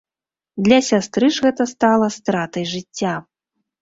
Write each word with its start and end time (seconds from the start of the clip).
Для 0.67 0.77
сястры 0.87 1.29
ж 1.37 1.45
гэта 1.47 1.63
стала 1.75 2.07
стратай 2.17 2.65
жыцця. 2.73 3.13